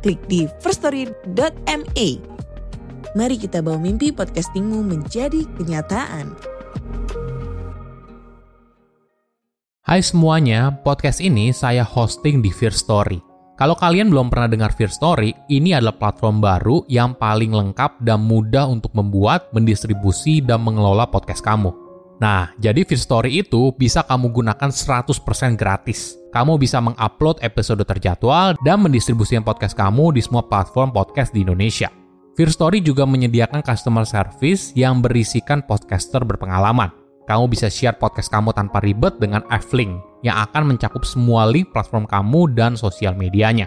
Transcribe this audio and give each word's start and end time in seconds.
klik 0.00 0.20
di 0.26 0.48
firststory.me. 0.64 2.08
Mari 3.10 3.36
kita 3.36 3.60
bawa 3.60 3.76
mimpi 3.76 4.10
podcastingmu 4.10 4.80
menjadi 4.86 5.44
kenyataan. 5.60 6.32
Hai 9.84 10.06
semuanya, 10.06 10.70
podcast 10.70 11.18
ini 11.18 11.50
saya 11.50 11.82
hosting 11.82 12.38
di 12.38 12.54
Fear 12.54 12.70
Story. 12.70 13.18
Kalau 13.58 13.74
kalian 13.74 14.08
belum 14.08 14.30
pernah 14.30 14.46
dengar 14.46 14.70
Fear 14.72 14.88
Story, 14.88 15.34
ini 15.50 15.74
adalah 15.74 15.98
platform 15.98 16.38
baru 16.38 16.86
yang 16.86 17.18
paling 17.18 17.50
lengkap 17.50 17.98
dan 18.00 18.22
mudah 18.22 18.70
untuk 18.70 18.94
membuat, 18.94 19.50
mendistribusi, 19.50 20.38
dan 20.40 20.62
mengelola 20.62 21.10
podcast 21.10 21.42
kamu. 21.42 21.74
Nah, 22.22 22.54
jadi 22.62 22.86
Fear 22.86 23.02
Story 23.02 23.30
itu 23.42 23.74
bisa 23.74 24.06
kamu 24.06 24.30
gunakan 24.30 24.70
100% 24.70 25.58
gratis. 25.58 26.19
Kamu 26.30 26.62
bisa 26.62 26.78
mengupload 26.78 27.42
episode 27.42 27.82
terjadwal 27.82 28.54
dan 28.62 28.86
mendistribusikan 28.86 29.42
podcast 29.42 29.74
kamu 29.74 30.14
di 30.14 30.22
semua 30.22 30.46
platform 30.46 30.94
podcast 30.94 31.34
di 31.34 31.42
Indonesia. 31.42 31.90
Fear 32.38 32.54
Story 32.54 32.78
juga 32.78 33.02
menyediakan 33.02 33.66
customer 33.66 34.06
service 34.06 34.70
yang 34.78 35.02
berisikan 35.02 35.58
podcaster 35.66 36.22
berpengalaman. 36.22 36.94
Kamu 37.26 37.50
bisa 37.50 37.66
share 37.66 37.98
podcast 37.98 38.30
kamu 38.30 38.54
tanpa 38.54 38.78
ribet 38.78 39.18
dengan 39.18 39.42
F-Link 39.50 40.22
yang 40.22 40.38
akan 40.46 40.70
mencakup 40.74 41.02
semua 41.02 41.50
link 41.50 41.74
platform 41.74 42.06
kamu 42.06 42.54
dan 42.54 42.78
sosial 42.78 43.18
medianya. 43.18 43.66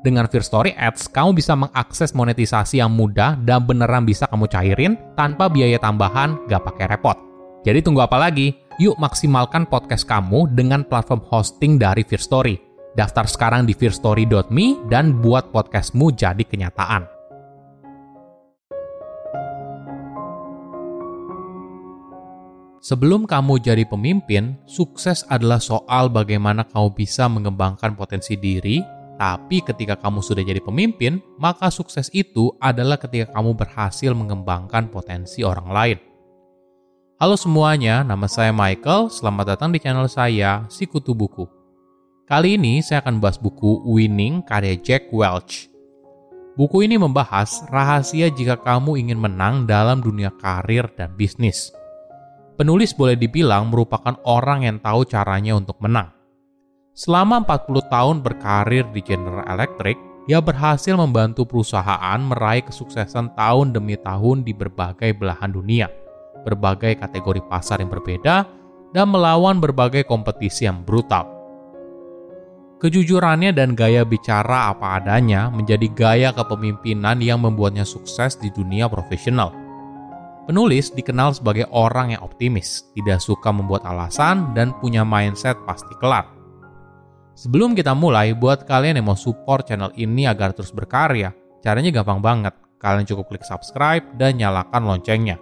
Dengan 0.00 0.24
Fear 0.32 0.44
Story 0.46 0.72
Ads, 0.80 1.12
kamu 1.12 1.36
bisa 1.36 1.52
mengakses 1.52 2.16
monetisasi 2.16 2.80
yang 2.80 2.88
mudah 2.88 3.36
dan 3.44 3.68
beneran 3.68 4.08
bisa 4.08 4.24
kamu 4.32 4.48
cairin 4.48 4.96
tanpa 5.12 5.52
biaya 5.52 5.76
tambahan, 5.76 6.40
gak 6.48 6.64
pakai 6.64 6.88
repot. 6.88 7.20
Jadi 7.68 7.84
tunggu 7.84 8.00
apa 8.00 8.16
lagi? 8.16 8.67
Yuk 8.78 8.94
maksimalkan 8.94 9.66
podcast 9.66 10.06
kamu 10.06 10.54
dengan 10.54 10.86
platform 10.86 11.26
hosting 11.26 11.82
dari 11.82 12.06
Fear 12.06 12.22
Story. 12.22 12.54
Daftar 12.94 13.26
sekarang 13.26 13.66
di 13.66 13.74
fearstory.me 13.74 14.86
dan 14.86 15.18
buat 15.18 15.50
podcastmu 15.50 16.14
jadi 16.14 16.46
kenyataan. 16.46 17.02
Sebelum 22.78 23.26
kamu 23.26 23.58
jadi 23.58 23.82
pemimpin, 23.82 24.54
sukses 24.62 25.26
adalah 25.26 25.58
soal 25.58 26.06
bagaimana 26.06 26.62
kamu 26.62 26.94
bisa 26.94 27.26
mengembangkan 27.26 27.98
potensi 27.98 28.38
diri, 28.38 28.78
tapi 29.18 29.58
ketika 29.58 29.98
kamu 29.98 30.22
sudah 30.22 30.46
jadi 30.46 30.62
pemimpin, 30.62 31.18
maka 31.42 31.66
sukses 31.74 32.06
itu 32.14 32.54
adalah 32.62 32.94
ketika 32.94 33.34
kamu 33.34 33.58
berhasil 33.58 34.14
mengembangkan 34.14 34.86
potensi 34.86 35.42
orang 35.42 35.66
lain. 35.66 36.07
Halo 37.18 37.34
semuanya, 37.34 38.06
nama 38.06 38.30
saya 38.30 38.54
Michael, 38.54 39.10
selamat 39.10 39.58
datang 39.58 39.74
di 39.74 39.82
channel 39.82 40.06
saya, 40.06 40.62
Sikutu 40.70 41.18
Buku. 41.18 41.50
Kali 42.22 42.54
ini 42.54 42.78
saya 42.78 43.02
akan 43.02 43.18
bahas 43.18 43.42
buku 43.42 43.82
Winning 43.90 44.46
karya 44.46 44.78
Jack 44.78 45.10
Welch. 45.10 45.66
Buku 46.54 46.86
ini 46.86 46.94
membahas 46.94 47.66
rahasia 47.74 48.30
jika 48.30 48.54
kamu 48.62 49.02
ingin 49.02 49.18
menang 49.18 49.66
dalam 49.66 49.98
dunia 49.98 50.30
karir 50.38 50.86
dan 50.94 51.10
bisnis. 51.18 51.74
Penulis 52.54 52.94
boleh 52.94 53.18
dibilang 53.18 53.66
merupakan 53.66 54.14
orang 54.22 54.70
yang 54.70 54.78
tahu 54.78 55.02
caranya 55.02 55.58
untuk 55.58 55.74
menang. 55.82 56.14
Selama 56.94 57.42
40 57.42 57.82
tahun 57.90 58.16
berkarir 58.22 58.86
di 58.94 59.02
General 59.02 59.42
Electric, 59.58 59.98
dia 60.30 60.38
berhasil 60.38 60.94
membantu 60.94 61.50
perusahaan 61.50 62.22
meraih 62.22 62.62
kesuksesan 62.62 63.34
tahun 63.34 63.74
demi 63.74 63.98
tahun 63.98 64.46
di 64.46 64.54
berbagai 64.54 65.18
belahan 65.18 65.50
dunia, 65.50 65.90
berbagai 66.42 67.00
kategori 67.00 67.42
pasar 67.48 67.82
yang 67.82 67.90
berbeda, 67.90 68.46
dan 68.92 69.06
melawan 69.08 69.60
berbagai 69.60 70.04
kompetisi 70.04 70.64
yang 70.68 70.84
brutal. 70.86 71.26
Kejujurannya 72.78 73.50
dan 73.50 73.74
gaya 73.74 74.06
bicara 74.06 74.70
apa 74.70 75.02
adanya 75.02 75.50
menjadi 75.50 75.86
gaya 75.90 76.30
kepemimpinan 76.30 77.18
yang 77.18 77.42
membuatnya 77.42 77.82
sukses 77.82 78.38
di 78.38 78.54
dunia 78.54 78.86
profesional– 78.86 79.50
Penulis 80.48 80.88
dikenal 80.88 81.36
sebagai 81.36 81.68
orang 81.68 82.16
yang 82.16 82.24
optimis, 82.24 82.88
tidak 82.96 83.20
suka 83.20 83.52
membuat 83.52 83.84
alasan, 83.84 84.56
dan 84.56 84.72
punya 84.80 85.04
mindset 85.04 85.60
pasti 85.68 85.92
kelar. 86.00 86.24
Sebelum 87.36 87.76
kita 87.76 87.92
mulai, 87.92 88.32
buat 88.32 88.64
kalian 88.64 88.96
yang 88.96 89.12
mau 89.12 89.18
support 89.20 89.68
channel 89.68 89.92
ini 89.92 90.24
agar 90.24 90.56
terus 90.56 90.72
berkarya, 90.72 91.36
caranya 91.60 91.92
gampang 92.00 92.24
banget. 92.24 92.56
Kalian 92.80 93.04
cukup 93.04 93.28
klik 93.28 93.44
subscribe 93.44 94.00
dan 94.16 94.40
nyalakan 94.40 94.88
loncengnya. 94.88 95.36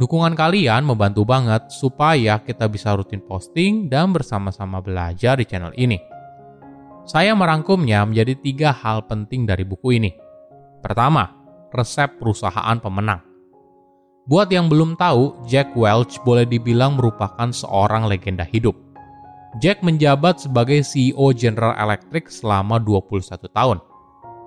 Dukungan 0.00 0.32
kalian 0.32 0.88
membantu 0.88 1.28
banget 1.28 1.68
supaya 1.68 2.40
kita 2.40 2.64
bisa 2.72 2.96
rutin 2.96 3.20
posting 3.20 3.92
dan 3.92 4.16
bersama-sama 4.16 4.80
belajar 4.80 5.36
di 5.36 5.44
channel 5.44 5.76
ini. 5.76 6.00
Saya 7.04 7.36
merangkumnya 7.36 8.08
menjadi 8.08 8.32
tiga 8.40 8.72
hal 8.72 9.04
penting 9.04 9.44
dari 9.44 9.60
buku 9.60 10.00
ini. 10.00 10.08
Pertama, 10.80 11.28
resep 11.68 12.16
perusahaan 12.16 12.80
pemenang. 12.80 13.20
Buat 14.24 14.48
yang 14.48 14.72
belum 14.72 14.96
tahu, 14.96 15.44
Jack 15.44 15.76
Welch 15.76 16.16
boleh 16.24 16.48
dibilang 16.48 16.96
merupakan 16.96 17.52
seorang 17.52 18.08
legenda 18.08 18.48
hidup. 18.48 18.72
Jack 19.60 19.84
menjabat 19.84 20.40
sebagai 20.40 20.80
CEO 20.80 21.28
General 21.36 21.76
Electric 21.76 22.32
selama 22.32 22.80
21 22.80 23.36
tahun. 23.52 23.84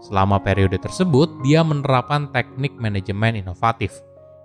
Selama 0.02 0.42
periode 0.42 0.82
tersebut, 0.82 1.30
dia 1.46 1.62
menerapkan 1.62 2.34
teknik 2.34 2.74
manajemen 2.82 3.38
inovatif 3.38 4.02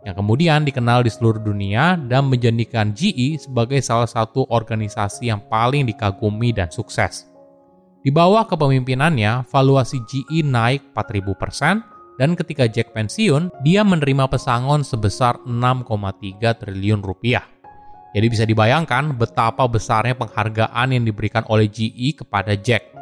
yang 0.08 0.16
kemudian 0.16 0.64
dikenal 0.64 1.04
di 1.04 1.12
seluruh 1.12 1.36
dunia 1.36 2.00
dan 2.08 2.32
menjadikan 2.32 2.96
GE 2.96 3.44
sebagai 3.44 3.84
salah 3.84 4.08
satu 4.08 4.48
organisasi 4.48 5.28
yang 5.28 5.44
paling 5.52 5.84
dikagumi 5.84 6.56
dan 6.56 6.72
sukses. 6.72 7.28
Di 8.00 8.08
bawah 8.08 8.48
kepemimpinannya, 8.48 9.44
valuasi 9.52 10.00
GE 10.08 10.40
naik 10.48 10.96
4000% 10.96 12.16
dan 12.16 12.32
ketika 12.32 12.64
Jack 12.64 12.96
pensiun, 12.96 13.52
dia 13.60 13.84
menerima 13.84 14.32
pesangon 14.32 14.80
sebesar 14.80 15.44
6,3 15.44 16.56
triliun 16.56 17.04
rupiah. 17.04 17.44
Jadi 18.16 18.26
bisa 18.32 18.48
dibayangkan 18.48 19.12
betapa 19.12 19.68
besarnya 19.68 20.16
penghargaan 20.16 20.88
yang 20.88 21.04
diberikan 21.04 21.44
oleh 21.52 21.68
GE 21.68 22.16
kepada 22.16 22.56
Jack. 22.56 22.96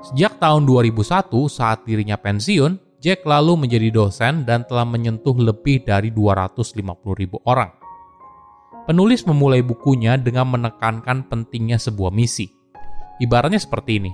Sejak 0.00 0.38
tahun 0.38 0.62
2001 0.62 1.26
saat 1.50 1.82
dirinya 1.82 2.14
pensiun, 2.14 2.89
Jack 3.00 3.24
lalu 3.24 3.64
menjadi 3.64 3.88
dosen 3.88 4.44
dan 4.44 4.68
telah 4.68 4.84
menyentuh 4.84 5.32
lebih 5.32 5.88
dari 5.88 6.12
250 6.12 6.84
ribu 7.16 7.40
orang. 7.48 7.72
Penulis 8.84 9.24
memulai 9.24 9.64
bukunya 9.64 10.20
dengan 10.20 10.52
menekankan 10.52 11.24
pentingnya 11.32 11.80
sebuah 11.80 12.12
misi. 12.12 12.52
Ibaratnya 13.24 13.56
seperti 13.56 14.04
ini, 14.04 14.12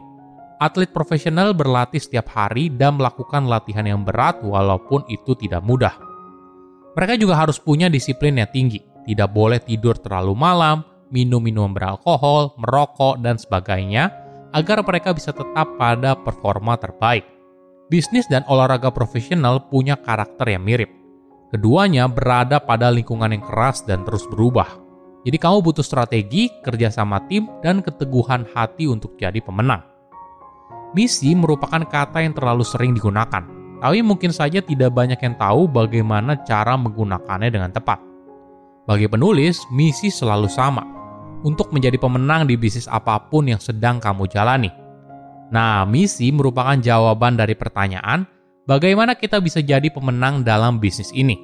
atlet 0.63 0.95
profesional 0.95 1.51
berlatih 1.51 1.99
setiap 1.99 2.31
hari 2.31 2.71
dan 2.71 2.95
melakukan 3.03 3.51
latihan 3.51 3.87
yang 3.91 4.07
berat 4.07 4.39
walaupun 4.47 5.03
itu 5.11 5.35
tidak 5.35 5.67
mudah. 5.67 5.95
Mereka 6.95 7.19
juga 7.19 7.43
harus 7.43 7.59
punya 7.59 7.91
disiplin 7.91 8.39
yang 8.39 8.51
tinggi, 8.55 8.79
tidak 9.03 9.35
boleh 9.35 9.59
tidur 9.67 9.99
terlalu 9.99 10.39
malam, 10.39 10.87
minum 11.11 11.43
minuman 11.43 11.75
beralkohol, 11.75 12.55
merokok, 12.55 13.19
dan 13.19 13.35
sebagainya, 13.35 14.15
agar 14.55 14.87
mereka 14.87 15.11
bisa 15.11 15.35
tetap 15.35 15.75
pada 15.75 16.15
performa 16.15 16.79
terbaik. 16.79 17.36
Bisnis 17.87 18.27
dan 18.27 18.43
olahraga 18.51 18.91
profesional 18.91 19.71
punya 19.71 19.95
karakter 19.95 20.59
yang 20.59 20.67
mirip. 20.67 20.91
Keduanya 21.55 22.11
berada 22.11 22.59
pada 22.59 22.91
lingkungan 22.91 23.31
yang 23.31 23.47
keras 23.47 23.87
dan 23.87 24.03
terus 24.03 24.27
berubah. 24.27 24.67
Jadi 25.23 25.39
kamu 25.39 25.63
butuh 25.63 25.87
strategi, 25.87 26.51
kerjasama 26.67 27.23
tim, 27.31 27.47
dan 27.63 27.87
keteguhan 27.87 28.43
hati 28.51 28.91
untuk 28.91 29.15
jadi 29.15 29.39
pemenang. 29.39 29.87
Misi 30.99 31.31
merupakan 31.39 31.87
kata 31.87 32.27
yang 32.27 32.35
terlalu 32.35 32.67
sering 32.67 32.91
digunakan, 32.91 33.47
tapi 33.79 34.03
mungkin 34.03 34.35
saja 34.35 34.59
tidak 34.59 34.91
banyak 34.91 35.23
yang 35.23 35.39
tahu 35.39 35.71
bagaimana 35.71 36.43
cara 36.43 36.75
menggunakannya 36.75 37.55
dengan 37.55 37.71
tepat. 37.71 38.03
Bagi 38.87 39.07
penulis, 39.07 39.63
misi 39.71 40.11
selalu 40.11 40.51
sama, 40.51 40.83
untuk 41.47 41.71
menjadi 41.71 42.03
pemenang 42.03 42.51
di 42.51 42.59
bisnis 42.59 42.91
apa 42.91 43.31
pun 43.31 43.47
yang 43.47 43.63
sedang 43.63 44.03
kamu 44.03 44.27
jalani. 44.27 44.86
Nah, 45.53 45.87
misi 45.87 46.31
merupakan 46.35 46.75
jawaban 46.79 47.39
dari 47.39 47.55
pertanyaan, 47.55 48.27
bagaimana 48.67 49.15
kita 49.15 49.39
bisa 49.39 49.63
jadi 49.63 49.87
pemenang 49.91 50.43
dalam 50.43 50.83
bisnis 50.83 51.15
ini? 51.15 51.39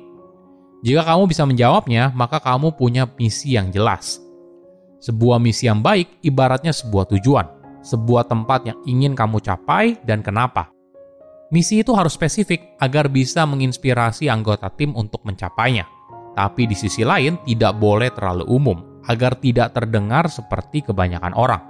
Jika 0.83 1.07
kamu 1.07 1.31
bisa 1.31 1.47
menjawabnya, 1.47 2.11
maka 2.11 2.43
kamu 2.43 2.75
punya 2.75 3.07
misi 3.15 3.55
yang 3.55 3.71
jelas. 3.71 4.19
Sebuah 4.99 5.39
misi 5.39 5.71
yang 5.71 5.79
baik 5.79 6.23
ibaratnya 6.27 6.75
sebuah 6.75 7.07
tujuan 7.15 7.63
sebuah 7.83 8.31
tempat 8.31 8.71
yang 8.71 8.79
ingin 8.87 9.13
kamu 9.13 9.43
capai 9.43 9.99
dan 10.07 10.23
kenapa. 10.23 10.71
Misi 11.53 11.85
itu 11.85 11.93
harus 11.93 12.17
spesifik 12.17 12.81
agar 12.81 13.13
bisa 13.13 13.45
menginspirasi 13.45 14.33
anggota 14.33 14.73
tim 14.73 14.97
untuk 14.97 15.21
mencapainya. 15.29 15.85
Tapi 16.33 16.65
di 16.65 16.73
sisi 16.73 17.05
lain 17.05 17.45
tidak 17.45 17.77
boleh 17.77 18.09
terlalu 18.09 18.49
umum 18.49 19.05
agar 19.05 19.37
tidak 19.37 19.77
terdengar 19.77 20.33
seperti 20.33 20.81
kebanyakan 20.81 21.37
orang. 21.37 21.61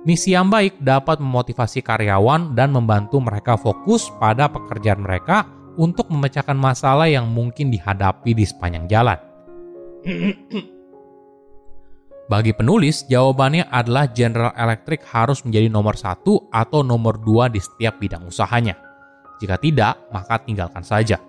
Misi 0.00 0.32
yang 0.32 0.48
baik 0.48 0.80
dapat 0.80 1.20
memotivasi 1.20 1.84
karyawan 1.84 2.56
dan 2.56 2.72
membantu 2.72 3.20
mereka 3.20 3.60
fokus 3.60 4.08
pada 4.16 4.48
pekerjaan 4.48 5.04
mereka 5.04 5.44
untuk 5.76 6.08
memecahkan 6.08 6.56
masalah 6.56 7.04
yang 7.04 7.28
mungkin 7.28 7.68
dihadapi 7.68 8.32
di 8.32 8.48
sepanjang 8.48 8.88
jalan. 8.88 9.20
Bagi 12.32 12.56
penulis, 12.56 13.04
jawabannya 13.10 13.68
adalah 13.68 14.08
General 14.08 14.56
Electric 14.56 15.04
harus 15.10 15.44
menjadi 15.44 15.68
nomor 15.68 15.98
satu 15.98 16.48
atau 16.48 16.80
nomor 16.80 17.20
dua 17.20 17.52
di 17.52 17.60
setiap 17.60 18.00
bidang 18.00 18.24
usahanya. 18.24 18.78
Jika 19.42 19.60
tidak, 19.60 20.08
maka 20.08 20.40
tinggalkan 20.40 20.86
saja. 20.86 21.20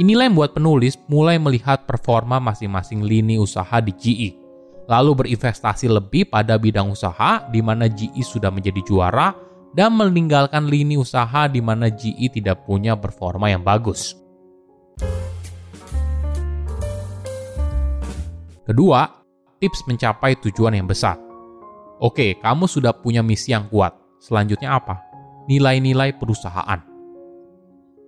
Inilah 0.00 0.26
yang 0.26 0.34
membuat 0.34 0.58
penulis 0.58 0.98
mulai 1.06 1.38
melihat 1.38 1.86
performa 1.86 2.42
masing-masing 2.42 3.04
lini 3.04 3.38
usaha 3.38 3.78
di 3.78 3.92
GE, 3.94 4.45
lalu 4.86 5.26
berinvestasi 5.26 5.90
lebih 5.90 6.30
pada 6.30 6.54
bidang 6.56 6.90
usaha 6.90 7.42
di 7.50 7.60
mana 7.62 7.90
GE 7.90 8.22
sudah 8.22 8.50
menjadi 8.50 8.80
juara 8.86 9.34
dan 9.74 9.92
meninggalkan 9.92 10.70
lini 10.70 10.96
usaha 10.96 11.50
di 11.50 11.60
mana 11.60 11.90
GE 11.92 12.32
tidak 12.32 12.64
punya 12.64 12.96
performa 12.96 13.50
yang 13.52 13.60
bagus. 13.60 14.16
Kedua, 18.66 19.06
tips 19.62 19.86
mencapai 19.86 20.38
tujuan 20.42 20.74
yang 20.74 20.90
besar. 20.90 21.18
Oke, 22.02 22.34
kamu 22.42 22.66
sudah 22.66 22.90
punya 22.90 23.22
misi 23.22 23.54
yang 23.54 23.70
kuat. 23.70 23.94
Selanjutnya 24.18 24.74
apa? 24.74 25.06
Nilai-nilai 25.46 26.18
perusahaan. 26.18 26.82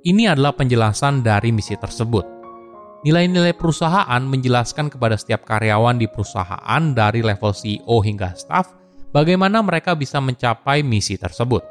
Ini 0.03 0.35
adalah 0.35 0.55
penjelasan 0.59 1.23
dari 1.23 1.55
misi 1.55 1.79
tersebut. 1.79 2.38
Nilai-nilai 3.07 3.55
perusahaan 3.55 4.19
menjelaskan 4.27 4.91
kepada 4.91 5.15
setiap 5.15 5.47
karyawan 5.47 6.03
di 6.03 6.11
perusahaan 6.11 6.83
dari 6.91 7.23
level 7.23 7.55
CEO 7.55 8.03
hingga 8.03 8.35
staff 8.35 8.75
bagaimana 9.15 9.63
mereka 9.63 9.95
bisa 9.95 10.19
mencapai 10.19 10.83
misi 10.83 11.15
tersebut. 11.15 11.63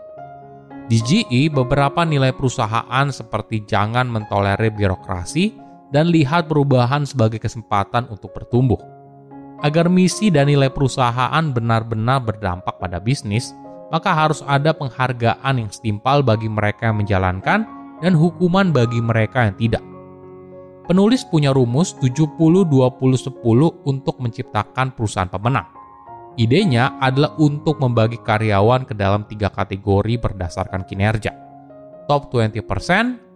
Di 0.88 1.04
GE, 1.04 1.52
beberapa 1.52 2.08
nilai 2.08 2.32
perusahaan 2.32 3.12
seperti 3.12 3.68
jangan 3.68 4.08
mentolerir 4.08 4.72
birokrasi 4.72 5.52
dan 5.92 6.16
lihat 6.16 6.48
perubahan 6.48 7.04
sebagai 7.04 7.44
kesempatan 7.44 8.08
untuk 8.08 8.32
bertumbuh. 8.32 8.80
Agar 9.68 9.92
misi 9.92 10.32
dan 10.32 10.48
nilai 10.48 10.72
perusahaan 10.72 11.44
benar-benar 11.52 12.24
berdampak 12.24 12.80
pada 12.80 13.04
bisnis, 13.04 13.52
maka 13.92 14.16
harus 14.16 14.40
ada 14.48 14.72
penghargaan 14.72 15.60
yang 15.60 15.68
setimpal 15.68 16.24
bagi 16.24 16.48
mereka 16.48 16.88
yang 16.88 17.04
menjalankan 17.04 17.68
dan 18.00 18.14
hukuman 18.16 18.72
bagi 18.72 19.04
mereka 19.04 19.52
yang 19.52 19.60
tidak. 19.60 19.97
Penulis 20.88 21.28
punya 21.28 21.52
rumus 21.52 22.00
70-20-10 22.00 23.44
untuk 23.84 24.16
menciptakan 24.24 24.96
perusahaan 24.96 25.28
pemenang. 25.28 25.68
Idenya 26.40 26.96
adalah 27.04 27.36
untuk 27.44 27.84
membagi 27.84 28.16
karyawan 28.24 28.88
ke 28.88 28.96
dalam 28.96 29.28
tiga 29.28 29.52
kategori 29.52 30.16
berdasarkan 30.16 30.88
kinerja. 30.88 31.36
Top 32.08 32.32
20%, 32.32 32.64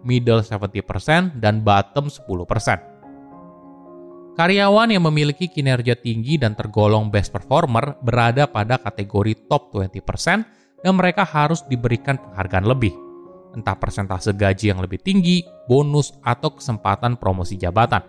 middle 0.00 0.40
70%, 0.40 1.44
dan 1.44 1.60
bottom 1.60 2.08
10%. 2.08 4.32
Karyawan 4.32 4.88
yang 4.88 5.04
memiliki 5.04 5.44
kinerja 5.44 6.00
tinggi 6.00 6.40
dan 6.40 6.56
tergolong 6.56 7.12
best 7.12 7.36
performer 7.36 8.00
berada 8.00 8.48
pada 8.48 8.80
kategori 8.80 9.44
top 9.44 9.76
20% 9.76 10.80
dan 10.80 10.92
mereka 10.96 11.28
harus 11.28 11.60
diberikan 11.68 12.16
penghargaan 12.16 12.64
lebih 12.64 13.11
entah 13.56 13.76
persentase 13.76 14.32
gaji 14.32 14.72
yang 14.72 14.80
lebih 14.80 15.00
tinggi, 15.00 15.44
bonus, 15.68 16.12
atau 16.24 16.56
kesempatan 16.56 17.16
promosi 17.16 17.56
jabatan. 17.56 18.02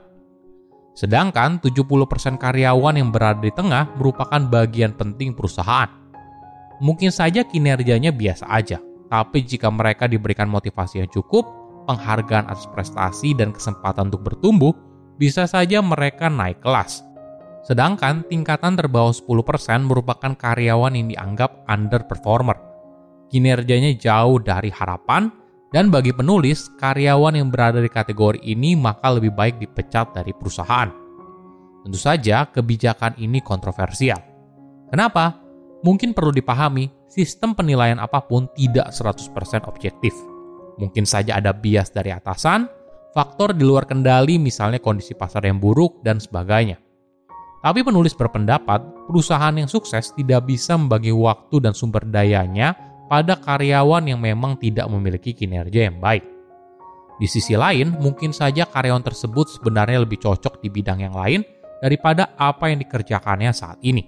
Sedangkan 0.93 1.57
70% 1.57 2.37
karyawan 2.37 2.95
yang 2.95 3.09
berada 3.09 3.41
di 3.41 3.49
tengah 3.49 3.89
merupakan 3.97 4.37
bagian 4.37 4.93
penting 4.93 5.33
perusahaan. 5.33 5.89
Mungkin 6.83 7.09
saja 7.09 7.41
kinerjanya 7.45 8.13
biasa 8.13 8.45
aja, 8.49 8.77
tapi 9.09 9.41
jika 9.45 9.69
mereka 9.73 10.05
diberikan 10.05 10.49
motivasi 10.49 11.01
yang 11.01 11.09
cukup, 11.09 11.45
penghargaan 11.89 12.49
atas 12.49 12.69
prestasi 12.69 13.33
dan 13.33 13.51
kesempatan 13.51 14.13
untuk 14.13 14.25
bertumbuh, 14.25 14.73
bisa 15.17 15.45
saja 15.49 15.81
mereka 15.81 16.29
naik 16.29 16.61
kelas. 16.61 17.01
Sedangkan 17.63 18.27
tingkatan 18.27 18.75
terbawah 18.75 19.15
10% 19.15 19.87
merupakan 19.87 20.35
karyawan 20.35 20.99
yang 20.99 21.07
dianggap 21.07 21.63
underperformer 21.71 22.72
kinerjanya 23.33 23.97
jauh 23.97 24.37
dari 24.37 24.69
harapan, 24.69 25.33
dan 25.73 25.89
bagi 25.89 26.13
penulis, 26.13 26.69
karyawan 26.77 27.33
yang 27.33 27.49
berada 27.49 27.81
di 27.81 27.89
kategori 27.89 28.37
ini 28.45 28.77
maka 28.77 29.09
lebih 29.09 29.33
baik 29.33 29.57
dipecat 29.57 30.13
dari 30.13 30.29
perusahaan. 30.29 30.93
Tentu 31.81 31.97
saja, 31.97 32.45
kebijakan 32.45 33.17
ini 33.17 33.41
kontroversial. 33.41 34.21
Kenapa? 34.93 35.41
Mungkin 35.81 36.13
perlu 36.13 36.29
dipahami, 36.29 37.09
sistem 37.09 37.57
penilaian 37.57 37.97
apa 37.97 38.21
pun 38.21 38.45
tidak 38.53 38.93
100% 38.93 39.65
objektif. 39.65 40.13
Mungkin 40.77 41.03
saja 41.03 41.41
ada 41.41 41.51
bias 41.51 41.89
dari 41.89 42.13
atasan, 42.13 42.69
faktor 43.17 43.57
di 43.57 43.65
luar 43.65 43.89
kendali 43.89 44.37
misalnya 44.37 44.77
kondisi 44.77 45.17
pasar 45.17 45.43
yang 45.49 45.57
buruk, 45.57 46.05
dan 46.05 46.21
sebagainya. 46.21 46.77
Tapi 47.65 47.81
penulis 47.81 48.13
berpendapat, 48.13 49.09
perusahaan 49.09 49.55
yang 49.57 49.67
sukses 49.67 50.13
tidak 50.13 50.45
bisa 50.45 50.77
membagi 50.77 51.09
waktu 51.09 51.63
dan 51.63 51.73
sumber 51.73 52.05
dayanya 52.05 52.92
pada 53.13 53.37
karyawan 53.37 54.09
yang 54.09 54.17
memang 54.17 54.57
tidak 54.57 54.89
memiliki 54.89 55.37
kinerja 55.37 55.85
yang 55.85 56.01
baik. 56.01 56.25
Di 57.21 57.29
sisi 57.29 57.53
lain, 57.53 57.93
mungkin 58.01 58.33
saja 58.33 58.65
karyawan 58.65 59.05
tersebut 59.05 59.53
sebenarnya 59.53 60.01
lebih 60.01 60.17
cocok 60.17 60.57
di 60.57 60.73
bidang 60.73 61.05
yang 61.05 61.13
lain 61.13 61.45
daripada 61.77 62.33
apa 62.33 62.73
yang 62.73 62.81
dikerjakannya 62.81 63.53
saat 63.53 63.77
ini. 63.85 64.01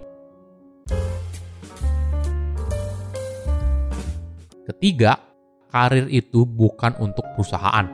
Ketiga, 4.66 5.22
karir 5.70 6.10
itu 6.10 6.42
bukan 6.42 6.98
untuk 6.98 7.30
perusahaan. 7.38 7.86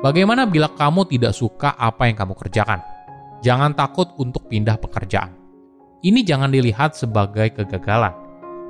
Bagaimana 0.00 0.48
bila 0.48 0.72
kamu 0.72 1.12
tidak 1.12 1.36
suka 1.36 1.76
apa 1.76 2.08
yang 2.08 2.16
kamu 2.16 2.32
kerjakan? 2.40 2.80
Jangan 3.44 3.76
takut 3.76 4.16
untuk 4.16 4.48
pindah 4.48 4.80
pekerjaan. 4.80 5.36
Ini 6.00 6.24
jangan 6.24 6.48
dilihat 6.48 6.96
sebagai 6.96 7.52
kegagalan, 7.52 8.21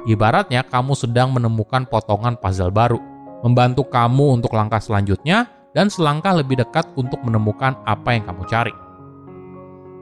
Ibaratnya 0.02 0.66
kamu 0.66 0.98
sedang 0.98 1.30
menemukan 1.30 1.86
potongan 1.86 2.34
puzzle 2.34 2.74
baru, 2.74 2.98
membantu 3.46 3.86
kamu 3.86 4.42
untuk 4.42 4.50
langkah 4.58 4.82
selanjutnya 4.82 5.46
dan 5.70 5.86
selangkah 5.86 6.34
lebih 6.34 6.58
dekat 6.58 6.90
untuk 6.98 7.22
menemukan 7.22 7.78
apa 7.86 8.18
yang 8.18 8.26
kamu 8.26 8.42
cari. 8.50 8.74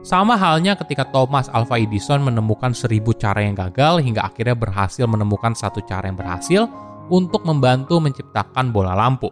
Sama 0.01 0.33
halnya 0.33 0.73
ketika 0.73 1.05
Thomas 1.13 1.45
Alva 1.53 1.77
Edison 1.77 2.25
menemukan 2.25 2.73
seribu 2.73 3.13
cara 3.13 3.45
yang 3.45 3.53
gagal 3.53 4.01
hingga 4.01 4.25
akhirnya 4.25 4.57
berhasil 4.57 5.05
menemukan 5.05 5.53
satu 5.53 5.85
cara 5.85 6.09
yang 6.09 6.17
berhasil 6.17 6.65
untuk 7.13 7.45
membantu 7.45 8.01
menciptakan 8.01 8.73
bola 8.73 8.97
lampu. 8.97 9.29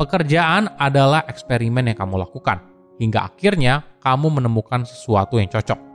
Pekerjaan 0.00 0.72
adalah 0.80 1.28
eksperimen 1.28 1.92
yang 1.92 1.98
kamu 2.00 2.24
lakukan, 2.24 2.64
hingga 2.96 3.28
akhirnya 3.28 3.84
kamu 4.00 4.40
menemukan 4.40 4.88
sesuatu 4.88 5.36
yang 5.36 5.52
cocok. 5.52 5.87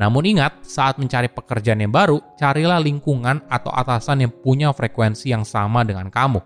Namun 0.00 0.24
ingat, 0.24 0.64
saat 0.64 0.96
mencari 0.96 1.28
pekerjaan 1.28 1.84
yang 1.84 1.92
baru, 1.92 2.16
carilah 2.40 2.80
lingkungan 2.80 3.44
atau 3.48 3.68
atasan 3.68 4.24
yang 4.24 4.32
punya 4.32 4.72
frekuensi 4.72 5.28
yang 5.28 5.44
sama 5.44 5.84
dengan 5.84 6.08
kamu. 6.08 6.40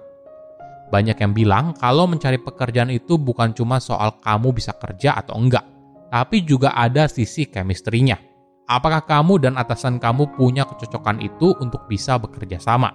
Banyak 0.91 1.19
yang 1.19 1.33
bilang 1.35 1.75
kalau 1.75 2.07
mencari 2.07 2.39
pekerjaan 2.39 2.91
itu 2.95 3.19
bukan 3.19 3.55
cuma 3.55 3.83
soal 3.83 4.19
kamu 4.23 4.55
bisa 4.55 4.75
kerja 4.75 5.19
atau 5.19 5.39
enggak, 5.39 5.63
tapi 6.11 6.43
juga 6.47 6.75
ada 6.75 7.11
sisi 7.11 7.47
chemistry-nya. 7.47 8.19
Apakah 8.67 9.07
kamu 9.07 9.47
dan 9.47 9.55
atasan 9.55 10.03
kamu 10.03 10.35
punya 10.35 10.67
kecocokan 10.67 11.23
itu 11.23 11.55
untuk 11.63 11.87
bisa 11.87 12.19
bekerja 12.19 12.59
sama? 12.59 12.91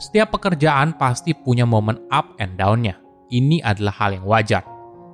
Setiap 0.00 0.36
pekerjaan 0.36 0.96
pasti 0.96 1.32
punya 1.36 1.64
momen 1.68 1.96
up 2.12 2.36
and 2.40 2.56
down-nya. 2.56 2.96
Ini 3.28 3.60
adalah 3.64 3.96
hal 4.00 4.20
yang 4.20 4.24
wajar. 4.24 4.64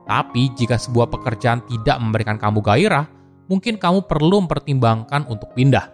Tapi 0.06 0.54
jika 0.54 0.78
sebuah 0.78 1.10
pekerjaan 1.10 1.62
tidak 1.66 1.98
memberikan 1.98 2.38
kamu 2.38 2.62
gairah, 2.62 3.06
mungkin 3.46 3.78
kamu 3.78 4.06
perlu 4.06 4.46
mempertimbangkan 4.46 5.26
untuk 5.30 5.54
pindah. 5.54 5.90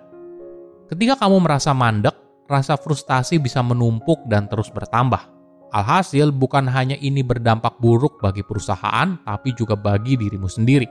Ketika 0.93 1.17
kamu 1.25 1.41
merasa 1.41 1.73
mandek, 1.73 2.13
rasa 2.45 2.77
frustasi 2.77 3.41
bisa 3.41 3.65
menumpuk 3.65 4.21
dan 4.29 4.45
terus 4.45 4.69
bertambah. 4.69 5.25
Alhasil, 5.73 6.29
bukan 6.29 6.69
hanya 6.69 7.01
ini 7.01 7.25
berdampak 7.25 7.81
buruk 7.81 8.21
bagi 8.21 8.45
perusahaan, 8.45 9.17
tapi 9.25 9.57
juga 9.57 9.73
bagi 9.73 10.21
dirimu 10.21 10.45
sendiri. 10.45 10.85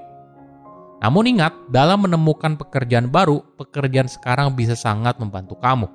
Namun 1.05 1.37
ingat, 1.37 1.53
dalam 1.69 2.09
menemukan 2.09 2.57
pekerjaan 2.57 3.09
baru, 3.13 3.45
pekerjaan 3.61 4.09
sekarang 4.09 4.57
bisa 4.57 4.73
sangat 4.73 5.21
membantu 5.21 5.53
kamu. 5.61 5.85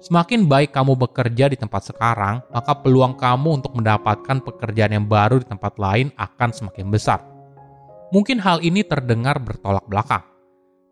Semakin 0.00 0.48
baik 0.48 0.72
kamu 0.72 0.96
bekerja 0.96 1.52
di 1.52 1.56
tempat 1.60 1.92
sekarang, 1.92 2.40
maka 2.48 2.72
peluang 2.80 3.18
kamu 3.18 3.60
untuk 3.60 3.76
mendapatkan 3.76 4.40
pekerjaan 4.40 4.94
yang 4.94 5.06
baru 5.10 5.42
di 5.42 5.46
tempat 5.48 5.76
lain 5.76 6.08
akan 6.16 6.48
semakin 6.48 6.88
besar. 6.88 7.20
Mungkin 8.08 8.40
hal 8.40 8.64
ini 8.64 8.80
terdengar 8.84 9.36
bertolak 9.36 9.84
belakang. 9.84 10.24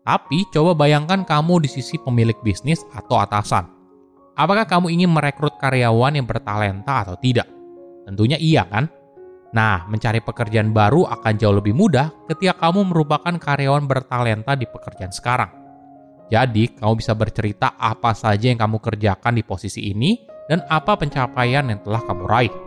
Tapi 0.05 0.47
coba 0.53 0.77
bayangkan 0.77 1.25
kamu 1.27 1.65
di 1.65 1.69
sisi 1.69 1.97
pemilik 1.99 2.37
bisnis 2.45 2.85
atau 2.95 3.19
atasan. 3.19 3.67
Apakah 4.37 4.69
kamu 4.69 4.93
ingin 4.93 5.09
merekrut 5.09 5.57
karyawan 5.57 6.13
yang 6.13 6.29
bertalenta 6.29 7.03
atau 7.03 7.17
tidak? 7.17 7.49
Tentunya 8.05 8.37
iya 8.37 8.63
kan? 8.69 8.85
Nah, 9.51 9.89
mencari 9.89 10.21
pekerjaan 10.21 10.69
baru 10.71 11.09
akan 11.09 11.33
jauh 11.41 11.57
lebih 11.57 11.73
mudah 11.73 12.13
ketika 12.29 12.69
kamu 12.69 12.93
merupakan 12.93 13.33
karyawan 13.33 13.89
bertalenta 13.89 14.53
di 14.53 14.69
pekerjaan 14.69 15.09
sekarang. 15.09 15.49
Jadi, 16.29 16.77
kamu 16.77 16.93
bisa 16.99 17.17
bercerita 17.17 17.73
apa 17.79 18.13
saja 18.13 18.51
yang 18.51 18.59
kamu 18.61 18.77
kerjakan 18.77 19.33
di 19.33 19.43
posisi 19.47 19.89
ini 19.89 20.21
dan 20.51 20.61
apa 20.69 20.99
pencapaian 20.99 21.65
yang 21.65 21.79
telah 21.81 22.03
kamu 22.03 22.23
raih. 22.29 22.66